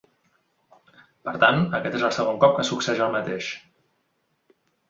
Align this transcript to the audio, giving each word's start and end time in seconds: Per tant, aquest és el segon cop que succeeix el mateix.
Per 1.29 1.33
tant, 1.43 1.61
aquest 1.79 1.99
és 1.99 2.07
el 2.09 2.15
segon 2.17 2.41
cop 2.45 2.57
que 2.61 2.67
succeeix 2.71 3.05
el 3.09 3.15
mateix. 3.19 3.55